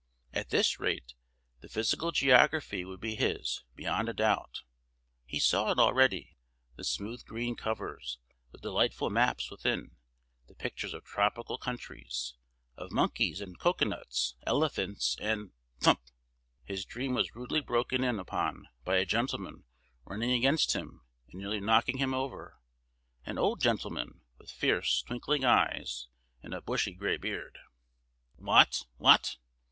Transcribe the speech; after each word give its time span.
At 0.33 0.49
this 0.49 0.79
rate, 0.79 1.13
the 1.59 1.69
Physical 1.69 2.11
Geography 2.11 2.83
would 2.83 2.99
be 2.99 3.13
his, 3.13 3.63
beyond 3.75 4.09
a 4.09 4.13
doubt. 4.13 4.63
He 5.27 5.39
saw 5.39 5.69
it 5.71 5.77
already,—the 5.77 6.83
smooth 6.83 7.23
green 7.23 7.55
covers, 7.55 8.17
the 8.51 8.57
delightful 8.57 9.11
maps 9.11 9.51
within, 9.51 9.97
the 10.47 10.55
pictures 10.55 10.95
of 10.95 11.03
tropical 11.03 11.59
countries, 11.59 12.33
of 12.75 12.91
monkeys 12.91 13.41
and 13.41 13.59
cocoanuts, 13.59 14.33
elephants 14.41 15.17
and—THUMP! 15.21 16.01
His 16.63 16.83
dream 16.83 17.13
was 17.13 17.35
rudely 17.35 17.61
broken 17.61 18.03
in 18.03 18.17
upon 18.17 18.69
by 18.83 18.97
a 18.97 19.05
gentleman 19.05 19.65
running 20.05 20.31
against 20.31 20.73
him 20.73 21.03
and 21.31 21.39
nearly 21.39 21.59
knocking 21.59 21.99
him 21.99 22.15
over,—an 22.15 23.37
old 23.37 23.61
gentleman, 23.61 24.21
with 24.39 24.49
fierce, 24.49 25.03
twinkling 25.03 25.45
eyes 25.45 26.07
and 26.41 26.55
a 26.55 26.61
bushy 26.63 26.95
gray 26.95 27.17
beard. 27.17 27.59
"What! 28.37 28.87
what!" 28.97 29.37